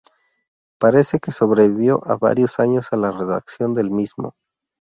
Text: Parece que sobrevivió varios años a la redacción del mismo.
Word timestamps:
Parece 0.79 1.19
que 1.19 1.31
sobrevivió 1.31 2.01
varios 2.19 2.59
años 2.59 2.87
a 2.89 2.97
la 2.97 3.11
redacción 3.11 3.75
del 3.75 3.91
mismo. 3.91 4.33